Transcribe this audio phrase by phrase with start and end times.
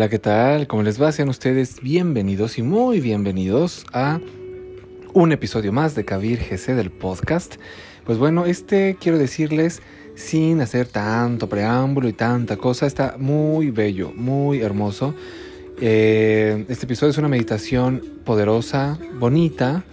[0.00, 0.66] Hola, ¿qué tal?
[0.66, 1.12] ¿Cómo les va?
[1.12, 4.18] Sean ustedes bienvenidos y muy bienvenidos a
[5.12, 7.56] un episodio más de Kabir GC del podcast.
[8.06, 9.82] Pues bueno, este quiero decirles
[10.14, 15.14] sin hacer tanto preámbulo y tanta cosa, está muy bello, muy hermoso.
[15.82, 19.84] Eh, este episodio es una meditación poderosa, bonita.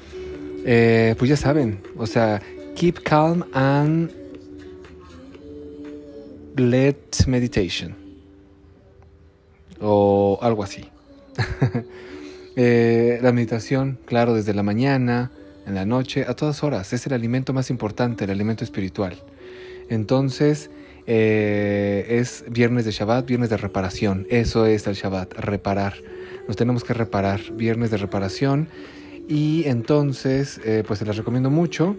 [0.65, 2.41] Eh, pues ya saben, o sea,
[2.77, 4.09] keep calm and
[6.55, 6.95] let
[7.27, 8.06] meditation
[9.81, 10.89] o algo así.
[12.59, 15.29] Eh, la meditación, claro, desde la mañana,
[15.67, 19.15] en la noche, a todas horas, es el alimento más importante, el alimento espiritual.
[19.89, 20.71] Entonces,
[21.05, 24.25] eh, es viernes de Shabbat, viernes de reparación.
[24.31, 25.93] Eso es el Shabbat, reparar.
[26.47, 28.69] Nos tenemos que reparar, viernes de reparación.
[29.27, 31.95] Y entonces, eh, pues se las recomiendo mucho.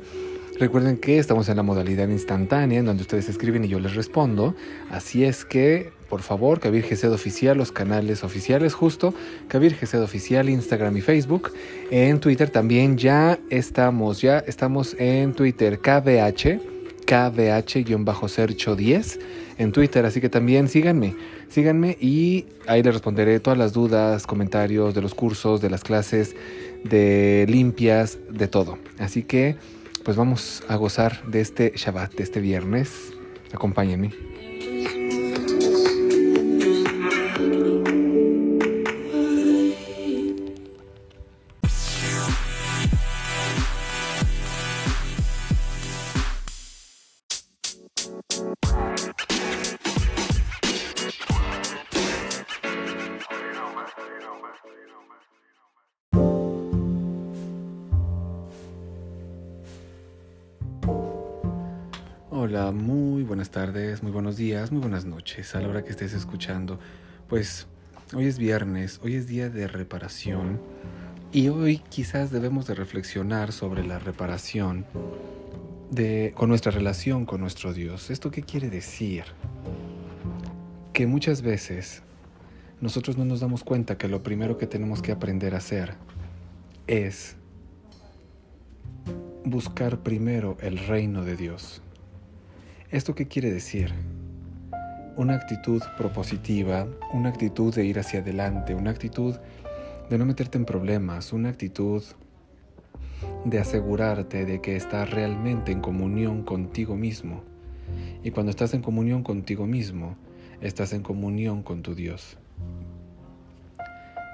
[0.59, 4.57] Recuerden que estamos en la modalidad instantánea, en donde ustedes escriben y yo les respondo.
[4.91, 9.15] Así es que, por favor, Kabir Gesed Oficial, los canales oficiales justo,
[9.47, 11.53] Kabir Gesed Oficial, Instagram y Facebook.
[11.93, 16.59] En Twitter también ya estamos, ya estamos en Twitter, KBH,
[17.07, 19.21] KBH-Sercho10
[19.59, 21.15] en Twitter, así que también síganme,
[21.49, 26.35] síganme y ahí les responderé todas las dudas, comentarios de los cursos, de las clases,
[26.85, 28.79] de limpias, de todo.
[28.99, 29.57] Así que
[30.09, 33.13] pues vamos a gozar de este Shabbat, de este viernes.
[33.53, 34.15] Acompáñenme.
[63.49, 66.79] Buenas tardes, muy buenos días, muy buenas noches a la hora que estés escuchando.
[67.29, 67.67] Pues
[68.15, 70.61] hoy es viernes, hoy es día de reparación
[71.33, 74.85] y hoy quizás debemos de reflexionar sobre la reparación
[75.91, 78.11] de, con nuestra relación con nuestro Dios.
[78.11, 79.25] ¿Esto qué quiere decir?
[80.93, 82.03] Que muchas veces
[82.83, 85.95] nosotros no nos damos cuenta que lo primero que tenemos que aprender a hacer
[86.87, 87.37] es
[89.45, 91.81] buscar primero el reino de Dios
[92.91, 93.93] ¿Esto qué quiere decir?
[95.15, 99.37] Una actitud propositiva, una actitud de ir hacia adelante, una actitud
[100.09, 102.03] de no meterte en problemas, una actitud
[103.45, 107.43] de asegurarte de que estás realmente en comunión contigo mismo.
[108.25, 110.17] Y cuando estás en comunión contigo mismo,
[110.63, 112.39] estás en comunión con tu Dios.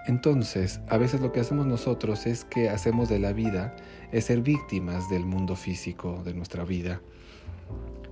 [0.06, 3.74] Entonces, a veces lo que hacemos nosotros es que hacemos de la vida
[4.12, 7.00] es ser víctimas del mundo físico de nuestra vida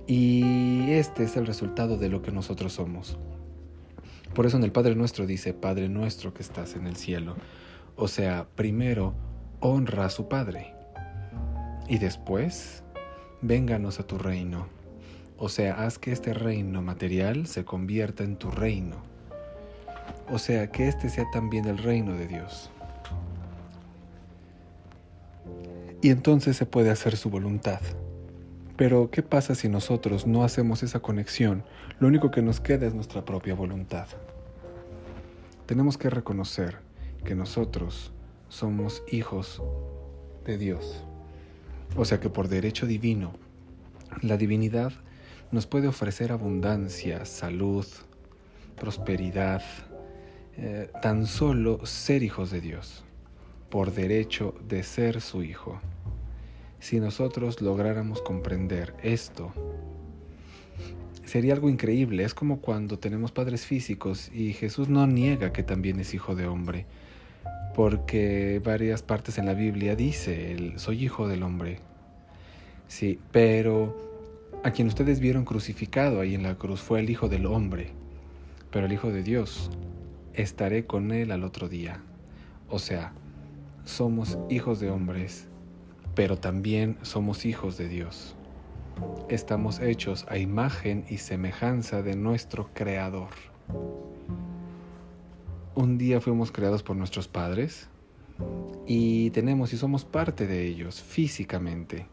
[0.07, 3.17] y este es el resultado de lo que nosotros somos.
[4.33, 7.35] Por eso en el Padre Nuestro dice, Padre nuestro que estás en el cielo.
[7.95, 9.13] O sea, primero
[9.59, 10.73] honra a su Padre.
[11.87, 12.83] Y después,
[13.41, 14.67] vénganos a tu reino.
[15.37, 18.95] O sea, haz que este reino material se convierta en tu reino.
[20.31, 22.71] O sea, que este sea también el reino de Dios.
[26.01, 27.79] Y entonces se puede hacer su voluntad.
[28.83, 31.63] Pero, ¿qué pasa si nosotros no hacemos esa conexión?
[32.01, 34.07] Lo único que nos queda es nuestra propia voluntad.
[35.65, 36.79] Tenemos que reconocer
[37.23, 38.11] que nosotros
[38.49, 39.63] somos hijos
[40.43, 41.01] de Dios.
[41.95, 43.35] O sea que por derecho divino,
[44.21, 44.91] la divinidad
[45.49, 47.87] nos puede ofrecer abundancia, salud,
[48.75, 49.63] prosperidad,
[50.57, 53.05] eh, tan solo ser hijos de Dios,
[53.69, 55.79] por derecho de ser su hijo.
[56.83, 59.53] Si nosotros lográramos comprender esto,
[61.23, 62.25] sería algo increíble.
[62.25, 66.45] Es como cuando tenemos padres físicos y Jesús no niega que también es hijo de
[66.45, 66.85] hombre,
[67.73, 71.79] porque varias partes en la Biblia dice, soy hijo del hombre.
[72.89, 73.95] Sí, pero
[74.65, 77.91] a quien ustedes vieron crucificado ahí en la cruz fue el hijo del hombre,
[78.71, 79.71] pero el hijo de Dios,
[80.33, 82.01] estaré con él al otro día.
[82.67, 83.13] O sea,
[83.85, 85.47] somos hijos de hombres
[86.15, 88.35] pero también somos hijos de Dios.
[89.29, 93.29] Estamos hechos a imagen y semejanza de nuestro Creador.
[95.75, 97.87] Un día fuimos creados por nuestros padres
[98.85, 102.05] y tenemos y somos parte de ellos físicamente.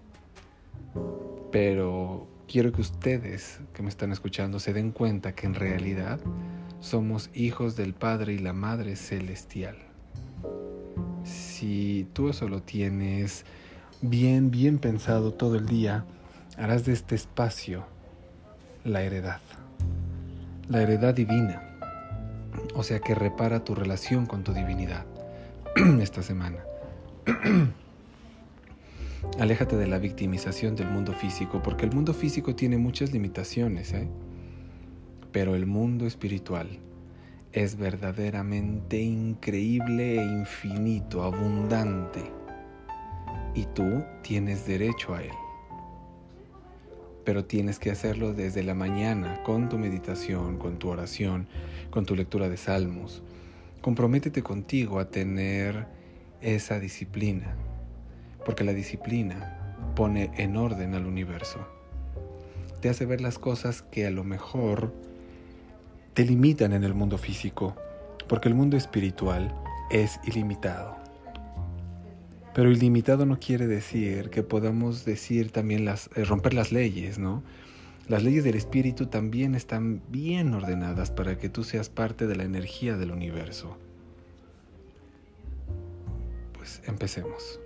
[1.52, 6.20] Pero quiero que ustedes que me están escuchando se den cuenta que en realidad
[6.80, 9.76] somos hijos del Padre y la Madre Celestial.
[11.24, 13.44] Si tú eso lo tienes
[14.02, 16.04] bien, bien pensado todo el día,
[16.56, 17.84] harás de este espacio
[18.84, 19.40] la heredad,
[20.68, 21.66] la heredad divina.
[22.74, 25.04] O sea que repara tu relación con tu divinidad
[26.00, 26.58] esta semana.
[29.38, 34.08] Aléjate de la victimización del mundo físico, porque el mundo físico tiene muchas limitaciones, ¿eh?
[35.30, 36.78] pero el mundo espiritual
[37.52, 42.39] es verdaderamente increíble e infinito, abundante,
[43.54, 45.32] y tú tienes derecho a él.
[47.24, 51.48] Pero tienes que hacerlo desde la mañana, con tu meditación, con tu oración,
[51.90, 53.22] con tu lectura de salmos.
[53.80, 55.86] Comprométete contigo a tener
[56.40, 57.56] esa disciplina
[58.44, 61.58] porque la disciplina pone en orden al universo.
[62.80, 64.94] Te hace ver las cosas que a lo mejor
[66.14, 67.76] te limitan en el mundo físico,
[68.28, 69.54] porque el mundo espiritual
[69.90, 70.99] es ilimitado.
[72.54, 77.42] Pero ilimitado no quiere decir que podamos decir también las, eh, romper las leyes, ¿no?
[78.08, 82.42] Las leyes del espíritu también están bien ordenadas para que tú seas parte de la
[82.42, 83.78] energía del universo.
[86.54, 87.60] Pues empecemos.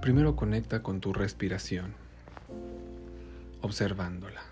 [0.00, 1.94] Primero conecta con tu respiración,
[3.62, 4.42] observándola.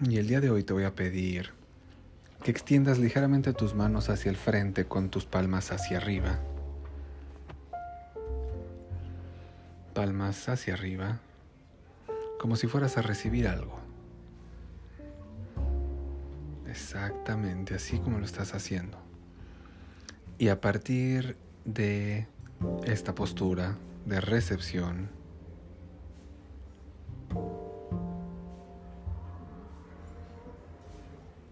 [0.00, 1.50] Y el día de hoy te voy a pedir
[2.42, 6.38] que extiendas ligeramente tus manos hacia el frente con tus palmas hacia arriba.
[9.94, 11.18] Palmas hacia arriba,
[12.38, 13.80] como si fueras a recibir algo.
[16.68, 18.98] Exactamente así como lo estás haciendo.
[20.38, 22.28] Y a partir de
[22.84, 25.10] esta postura de recepción,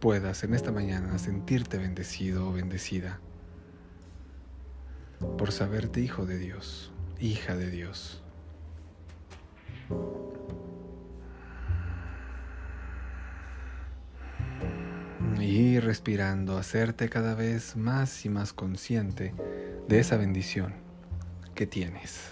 [0.01, 3.21] puedas en esta mañana sentirte bendecido o bendecida
[5.39, 8.23] por saberte hijo de Dios, hija de Dios.
[15.41, 19.35] Y respirando, hacerte cada vez más y más consciente
[19.89, 20.86] de esa bendición
[21.57, 22.31] que tienes,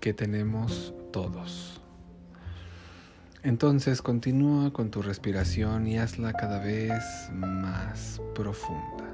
[0.00, 1.82] que tenemos todos.
[3.42, 7.02] Entonces continúa con tu respiración y hazla cada vez
[7.32, 9.04] más profunda.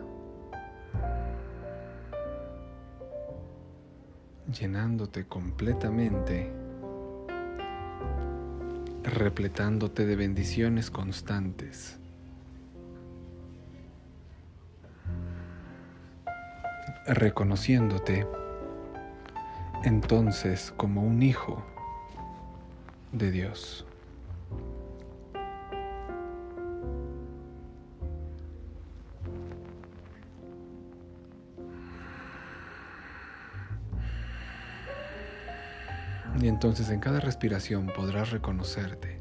[4.52, 6.52] Llenándote completamente,
[9.02, 11.98] repletándote de bendiciones constantes
[17.06, 18.26] reconociéndote
[19.84, 21.62] entonces como un hijo
[23.12, 23.84] de Dios.
[36.40, 39.18] Y entonces en cada respiración podrás reconocerte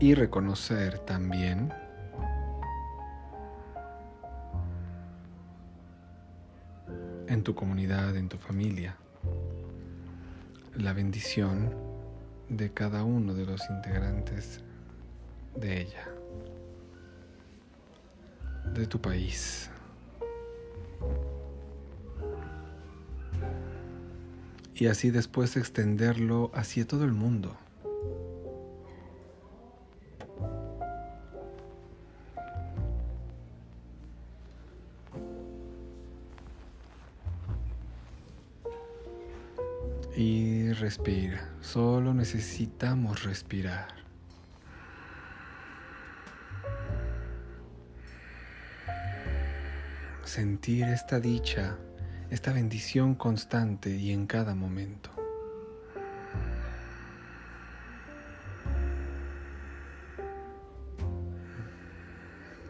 [0.00, 1.72] y reconocer también
[7.48, 8.94] tu comunidad, en tu familia,
[10.76, 11.74] la bendición
[12.50, 14.60] de cada uno de los integrantes
[15.56, 16.04] de ella,
[18.74, 19.70] de tu país.
[24.74, 27.56] Y así después extenderlo hacia todo el mundo.
[41.78, 43.86] Solo necesitamos respirar.
[50.24, 51.78] Sentir esta dicha,
[52.30, 55.10] esta bendición constante y en cada momento.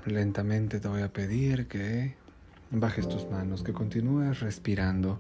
[0.05, 2.15] Lentamente te voy a pedir que
[2.71, 5.19] bajes tus manos, que continúes respirando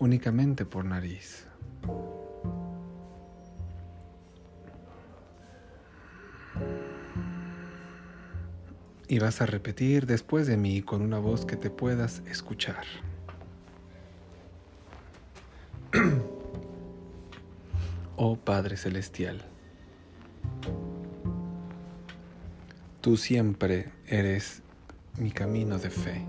[0.00, 1.46] únicamente por nariz.
[9.12, 12.82] Y vas a repetir después de mí con una voz que te puedas escuchar.
[18.16, 19.42] oh Padre Celestial,
[23.02, 24.62] tú siempre eres
[25.18, 26.24] mi camino de fe.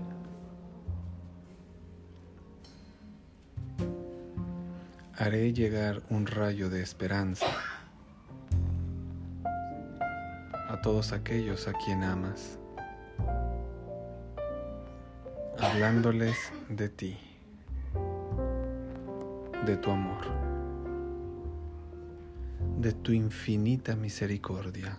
[5.16, 7.46] haré llegar un rayo de esperanza
[10.84, 12.58] todos aquellos a quien amas,
[15.64, 17.16] hablándoles de ti,
[19.64, 20.26] de tu amor,
[22.78, 24.98] de tu infinita misericordia,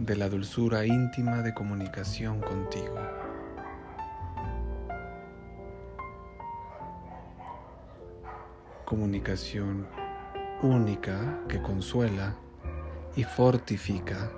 [0.00, 2.98] de la dulzura íntima de comunicación contigo.
[8.84, 9.86] Comunicación
[10.60, 12.34] única que consuela
[13.14, 14.28] y fortifica.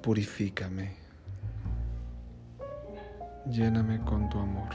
[0.00, 1.01] Purifícame.
[3.50, 4.70] Lléname con tu amor.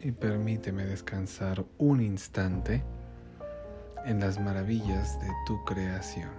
[0.00, 2.84] Y permíteme descansar un instante
[4.04, 6.30] en las maravillas de tu creación.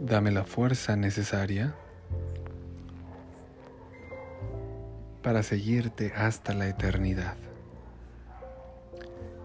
[0.00, 1.74] Dame la fuerza necesaria
[5.22, 7.36] para seguirte hasta la eternidad.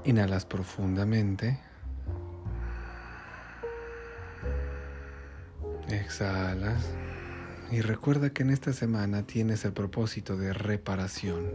[0.05, 1.59] Inhalas profundamente.
[6.01, 6.84] Exhalas.
[7.72, 11.51] Y recuerda que en esta semana tienes el propósito de reparación.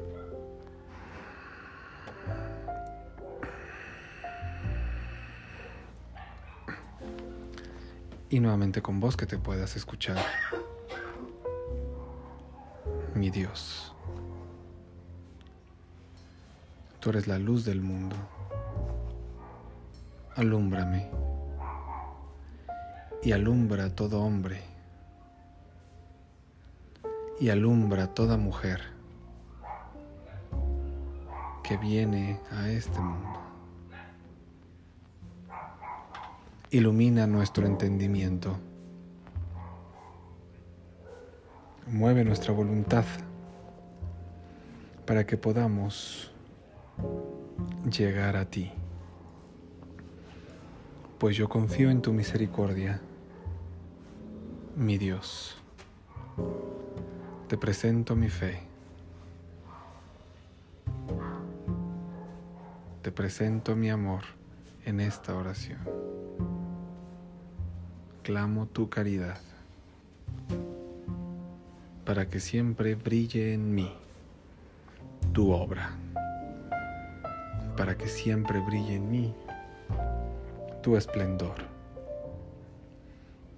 [8.31, 10.25] Y nuevamente con vos que te puedas escuchar.
[13.15, 13.95] Mi Dios.
[17.01, 18.17] Tú eres la luz del mundo.
[20.37, 21.26] Alúmbrame
[23.27, 24.61] y alumbra a todo hombre
[27.41, 28.81] y alumbra a toda mujer
[31.65, 33.41] que viene a este mundo.
[36.71, 38.57] Ilumina nuestro entendimiento.
[41.89, 43.07] Mueve nuestra voluntad
[45.05, 46.31] para que podamos
[47.91, 48.71] llegar a ti.
[51.19, 53.01] Pues yo confío en tu misericordia,
[54.77, 55.57] mi Dios.
[57.49, 58.61] Te presento mi fe.
[63.03, 64.23] Te presento mi amor
[64.85, 65.81] en esta oración.
[68.23, 69.41] Clamo tu caridad
[72.05, 73.93] para que siempre brille en mí
[75.33, 75.91] tu obra
[77.77, 79.35] para que siempre brille en mí
[80.83, 81.57] tu esplendor,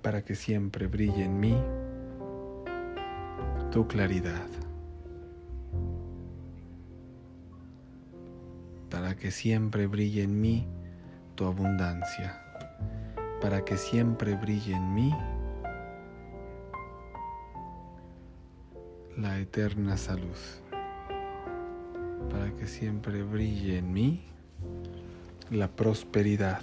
[0.08, 1.54] para que siempre brille en mí
[3.70, 4.48] tu claridad,
[8.88, 10.66] para que siempre brille en mí
[11.34, 12.42] tu abundancia,
[13.42, 15.14] para que siempre brille en mí
[19.14, 20.38] la eterna salud.
[22.30, 24.22] Para que siempre brille en mí
[25.50, 26.62] la prosperidad.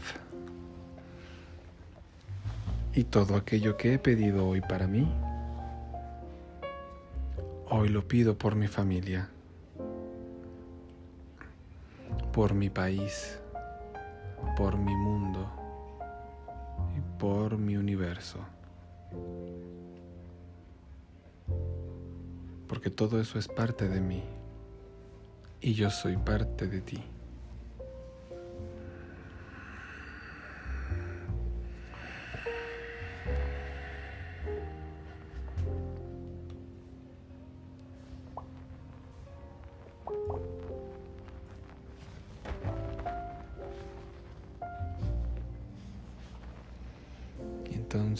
[2.95, 5.05] Y todo aquello que he pedido hoy para mí,
[7.69, 9.27] hoy lo pido por mi familia,
[12.31, 13.37] por mi país,
[14.55, 15.45] por mi mundo
[16.97, 18.39] y por mi universo.
[22.69, 24.23] Porque todo eso es parte de mí
[25.59, 27.03] y yo soy parte de ti.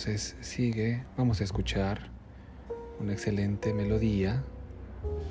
[0.05, 2.11] Sigue, vamos a escuchar
[2.99, 4.43] una excelente melodía,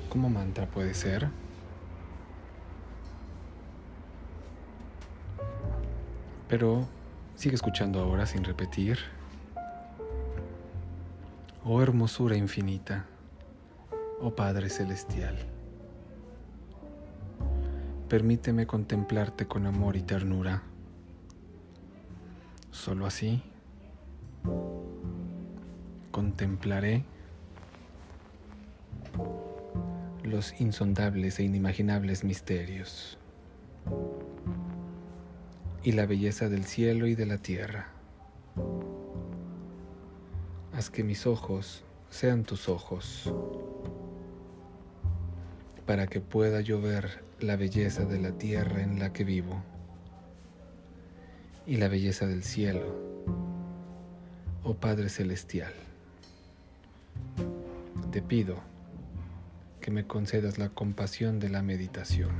[0.09, 1.29] como mantra puede ser.
[6.49, 6.85] Pero
[7.35, 8.99] sigue escuchando ahora sin repetir.
[11.63, 13.05] Oh hermosura infinita,
[14.19, 15.37] oh Padre Celestial,
[18.09, 20.63] permíteme contemplarte con amor y ternura.
[22.71, 23.41] Solo así
[26.11, 27.03] contemplaré
[30.23, 33.17] los insondables e inimaginables misterios
[35.83, 37.89] y la belleza del cielo y de la tierra.
[40.73, 43.31] Haz que mis ojos sean tus ojos,
[45.85, 49.61] para que pueda yo ver la belleza de la tierra en la que vivo
[51.67, 53.04] y la belleza del cielo,
[54.65, 55.71] oh Padre Celestial.
[58.11, 58.57] Te pido
[59.79, 62.31] que me concedas la compasión de la meditación.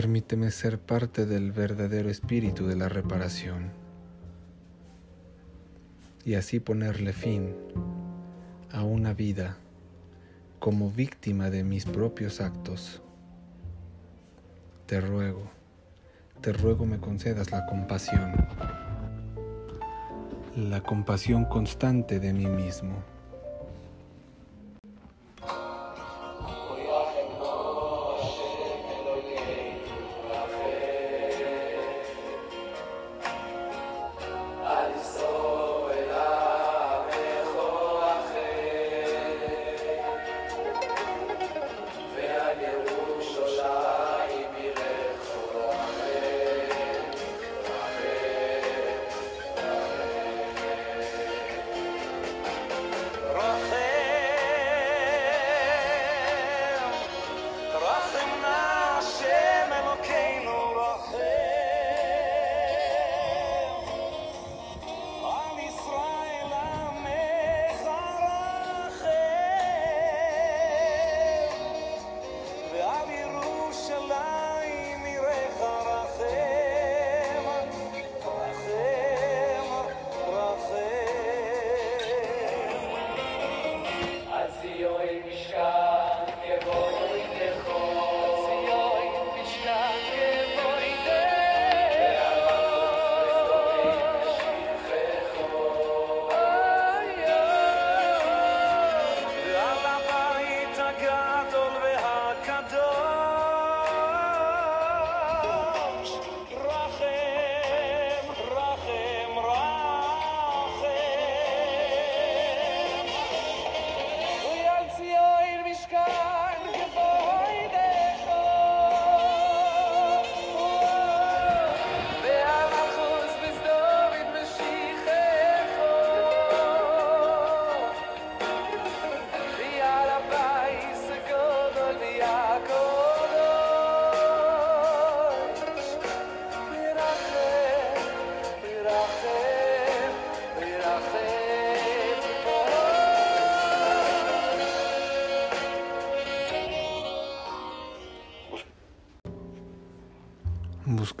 [0.00, 3.72] Permíteme ser parte del verdadero espíritu de la reparación
[6.24, 7.52] y así ponerle fin
[8.70, 9.56] a una vida
[10.60, 13.02] como víctima de mis propios actos.
[14.86, 15.50] Te ruego,
[16.42, 18.34] te ruego me concedas la compasión,
[20.54, 23.17] la compasión constante de mí mismo.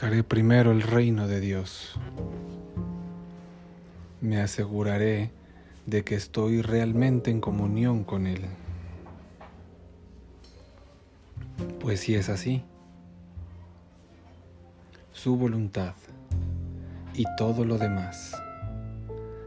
[0.08, 1.92] Buscaré primero el reino de Dios.
[4.22, 5.32] Me aseguraré
[5.84, 8.46] de que estoy realmente en comunión con Él.
[11.78, 12.64] Pues si es así,
[15.12, 15.92] su voluntad
[17.12, 18.34] y todo lo demás,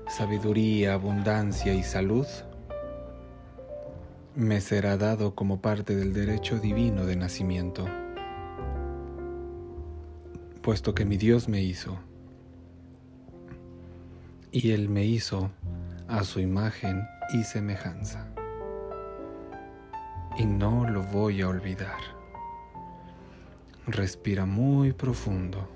[0.07, 2.27] sabiduría, abundancia y salud,
[4.35, 7.87] me será dado como parte del derecho divino de nacimiento
[10.61, 11.97] puesto que mi Dios me hizo.
[14.51, 15.49] Y Él me hizo
[16.07, 18.27] a su imagen y semejanza.
[20.37, 21.99] Y no lo voy a olvidar.
[23.87, 25.67] Respira muy profundo.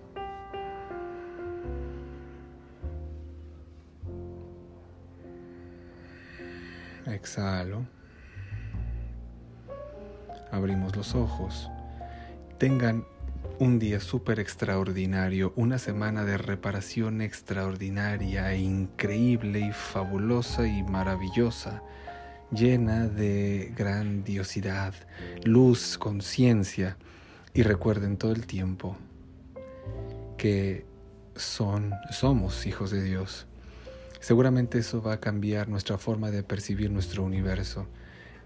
[7.08, 7.86] Exhalo.
[10.52, 11.69] Abrimos los ojos.
[12.58, 13.06] Tengan
[13.60, 21.82] un día súper extraordinario, una semana de reparación extraordinaria e increíble y fabulosa y maravillosa,
[22.52, 24.94] llena de grandiosidad,
[25.44, 26.98] luz, conciencia.
[27.54, 28.98] Y recuerden todo el tiempo
[30.38, 30.86] que
[31.36, 33.48] son, somos hijos de Dios.
[34.20, 37.88] Seguramente eso va a cambiar nuestra forma de percibir nuestro universo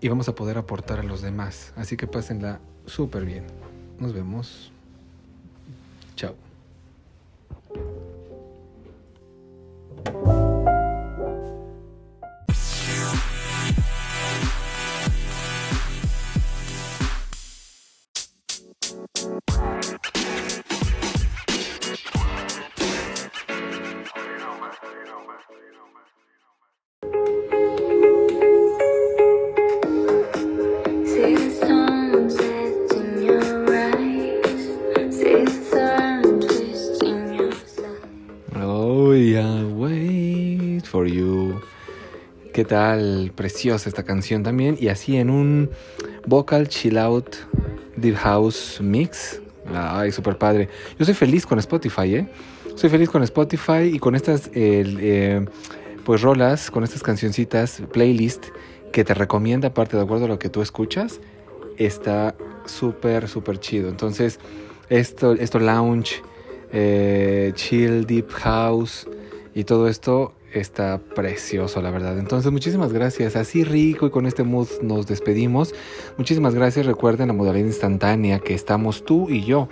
[0.02, 1.74] y vamos a poder aportar a los demás.
[1.76, 3.45] Así que pásenla súper bien.
[3.98, 4.72] Nos vemos.
[6.19, 6.36] Chao.
[42.69, 43.32] ¿Qué tal?
[43.36, 44.77] Preciosa esta canción también.
[44.79, 45.71] Y así en un
[46.27, 47.36] vocal chill out
[47.97, 49.41] deep house mix.
[49.73, 50.69] Ay, súper padre.
[50.99, 52.27] Yo soy feliz con Spotify, ¿eh?
[52.75, 55.43] Soy feliz con Spotify y con estas, eh,
[56.05, 58.49] pues, rolas, con estas cancioncitas, playlist
[58.93, 61.19] que te recomienda, aparte de acuerdo a lo que tú escuchas,
[61.77, 62.36] está
[62.67, 63.89] súper, súper chido.
[63.89, 64.39] Entonces,
[64.89, 66.21] esto, esto lounge,
[66.71, 69.08] eh, chill, deep house
[69.55, 72.17] y todo esto está precioso, la verdad.
[72.17, 73.35] Entonces, muchísimas gracias.
[73.35, 75.73] Así rico y con este mood nos despedimos.
[76.17, 76.85] Muchísimas gracias.
[76.85, 79.69] Recuerden la modalidad instantánea que estamos tú y yo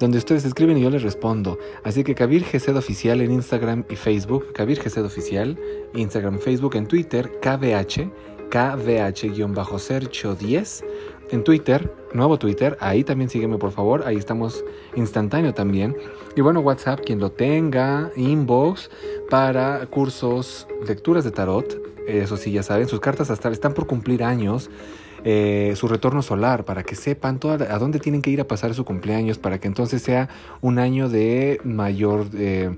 [0.00, 1.58] donde ustedes escriben y yo les respondo.
[1.84, 5.58] Así que Kabir GZ Oficial en Instagram y Facebook, Kabir GZ Oficial,
[5.94, 8.10] Instagram, Facebook, en Twitter, KBH,
[8.50, 10.84] KBH-Sercho10,
[11.30, 14.64] en Twitter, nuevo Twitter, ahí también sígueme por favor, ahí estamos
[14.96, 15.96] instantáneo también.
[16.36, 18.90] Y bueno, WhatsApp, quien lo tenga, inbox
[19.28, 24.24] para cursos, lecturas de tarot, eso sí, ya saben, sus cartas hasta están por cumplir
[24.24, 24.70] años.
[25.22, 28.86] Eh, su retorno solar, para que sepan a dónde tienen que ir a pasar su
[28.86, 30.30] cumpleaños, para que entonces sea
[30.62, 32.74] un año de mayor eh,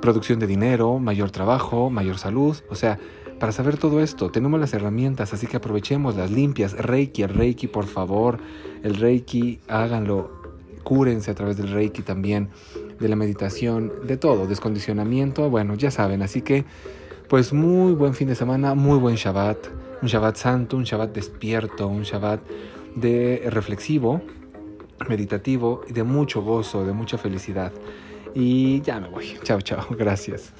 [0.00, 3.00] producción de dinero, mayor trabajo, mayor salud, o sea,
[3.38, 6.72] para saber todo esto, tenemos las herramientas, así que aprovechemos las limpias.
[6.72, 8.38] Reiki, el Reiki, por favor.
[8.82, 10.30] El Reiki, háganlo.
[10.82, 12.50] Cúrense a través del Reiki también,
[13.00, 15.48] de la meditación, de todo, descondicionamiento.
[15.48, 16.64] Bueno, ya saben, así que,
[17.28, 19.58] pues muy buen fin de semana, muy buen Shabbat.
[20.02, 22.40] Un Shabbat santo, un Shabbat despierto, un Shabbat
[22.94, 24.20] de reflexivo,
[25.08, 27.72] meditativo y de mucho gozo, de mucha felicidad.
[28.34, 29.38] Y ya me voy.
[29.42, 29.86] Chao, chao.
[29.90, 30.52] Gracias.